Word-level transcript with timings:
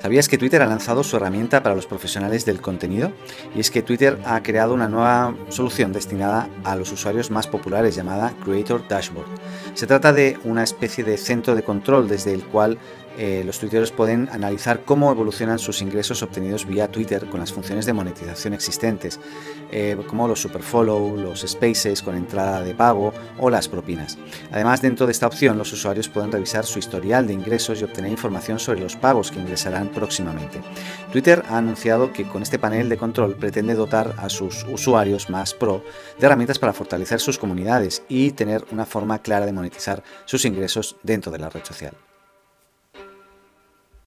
¿Sabías 0.00 0.28
que 0.28 0.38
Twitter 0.38 0.62
ha 0.62 0.66
lanzado 0.66 1.04
su 1.04 1.16
herramienta 1.16 1.62
para 1.62 1.74
los 1.74 1.84
profesionales 1.84 2.46
del 2.46 2.62
contenido? 2.62 3.12
Y 3.54 3.60
es 3.60 3.70
que 3.70 3.82
Twitter 3.82 4.18
ha 4.24 4.42
creado 4.42 4.72
una 4.72 4.88
nueva 4.88 5.36
solución 5.50 5.92
destinada 5.92 6.48
a 6.64 6.74
los 6.74 6.90
usuarios 6.90 7.30
más 7.30 7.46
populares 7.46 7.96
llamada 7.96 8.32
Creator 8.42 8.88
Dashboard. 8.88 9.28
Se 9.74 9.86
trata 9.86 10.14
de 10.14 10.38
una 10.44 10.64
especie 10.64 11.04
de 11.04 11.18
centro 11.18 11.54
de 11.54 11.62
control 11.62 12.08
desde 12.08 12.32
el 12.32 12.44
cual 12.44 12.78
eh, 13.18 13.42
los 13.44 13.58
tuiteros 13.58 13.92
pueden 13.92 14.28
analizar 14.32 14.84
cómo 14.84 15.10
evolucionan 15.10 15.58
sus 15.58 15.82
ingresos 15.82 16.22
obtenidos 16.22 16.64
vía 16.64 16.88
Twitter 16.88 17.26
con 17.26 17.40
las 17.40 17.52
funciones 17.52 17.84
de 17.84 17.92
monetización 17.92 18.54
existentes, 18.54 19.20
eh, 19.70 19.98
como 20.06 20.26
los 20.26 20.40
superfollow, 20.40 21.16
los 21.16 21.40
spaces 21.40 22.02
con 22.02 22.16
entrada 22.16 22.62
de 22.62 22.74
pago 22.74 23.12
o 23.38 23.50
las 23.50 23.68
propinas. 23.68 24.16
Además, 24.52 24.80
dentro 24.80 25.04
de 25.04 25.12
esta 25.12 25.26
opción, 25.26 25.58
los 25.58 25.72
usuarios 25.72 26.08
pueden 26.08 26.32
revisar 26.32 26.64
su 26.64 26.78
historial 26.78 27.26
de 27.26 27.34
ingresos 27.34 27.80
y 27.80 27.84
obtener 27.84 28.10
información 28.10 28.58
sobre 28.58 28.80
los 28.80 28.96
pagos 28.96 29.30
que 29.30 29.40
ingresarán 29.40 29.89
próximamente. 29.90 30.60
Twitter 31.12 31.42
ha 31.48 31.58
anunciado 31.58 32.12
que 32.12 32.26
con 32.26 32.42
este 32.42 32.58
panel 32.58 32.88
de 32.88 32.96
control 32.96 33.36
pretende 33.36 33.74
dotar 33.74 34.14
a 34.18 34.28
sus 34.28 34.64
usuarios 34.70 35.30
más 35.30 35.54
pro 35.54 35.84
de 36.18 36.26
herramientas 36.26 36.58
para 36.58 36.72
fortalecer 36.72 37.20
sus 37.20 37.38
comunidades 37.38 38.02
y 38.08 38.32
tener 38.32 38.64
una 38.70 38.86
forma 38.86 39.20
clara 39.20 39.46
de 39.46 39.52
monetizar 39.52 40.02
sus 40.24 40.44
ingresos 40.44 40.96
dentro 41.02 41.30
de 41.32 41.38
la 41.38 41.50
red 41.50 41.64
social. 41.64 41.94